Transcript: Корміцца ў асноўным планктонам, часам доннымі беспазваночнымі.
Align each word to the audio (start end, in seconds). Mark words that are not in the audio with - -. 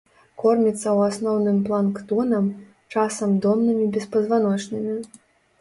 Корміцца 0.43 0.77
ў 0.77 0.99
асноўным 1.11 1.59
планктонам, 1.67 2.47
часам 2.97 3.37
доннымі 3.45 3.85
беспазваночнымі. 3.99 4.99